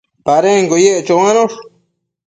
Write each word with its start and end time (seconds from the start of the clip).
Padenquio 0.25 0.77
yec 0.83 1.05
choanosh 1.07 1.57